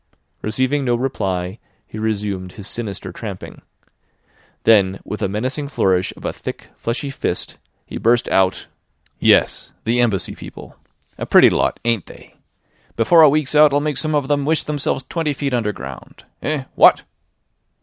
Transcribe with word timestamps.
Receiving 0.41 0.83
no 0.83 0.95
reply, 0.95 1.59
he 1.85 1.99
resumed 1.99 2.53
his 2.53 2.65
sinister 2.65 3.11
tramping. 3.11 3.61
Then 4.63 4.99
with 5.03 5.21
a 5.21 5.29
menacing 5.29 5.67
flourish 5.67 6.11
of 6.17 6.25
a 6.25 6.33
thick, 6.33 6.69
fleshy 6.75 7.11
fist, 7.11 7.59
he 7.85 7.99
burst 7.99 8.27
out: 8.29 8.65
"Yes. 9.19 9.73
The 9.83 9.99
Embassy 10.01 10.33
people. 10.33 10.75
A 11.19 11.27
pretty 11.27 11.51
lot, 11.51 11.79
ain't 11.85 12.07
they! 12.07 12.33
Before 12.95 13.21
a 13.21 13.29
week's 13.29 13.53
out 13.53 13.75
I'll 13.75 13.79
make 13.79 13.97
some 13.97 14.15
of 14.15 14.27
them 14.27 14.43
wish 14.43 14.63
themselves 14.63 15.03
twenty 15.07 15.33
feet 15.33 15.53
underground. 15.53 16.23
Eh? 16.41 16.63
What?" 16.73 17.03